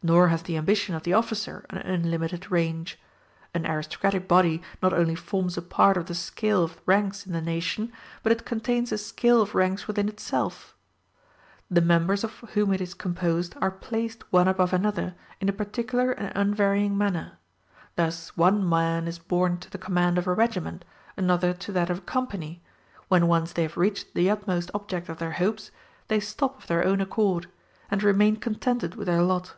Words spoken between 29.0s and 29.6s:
their lot.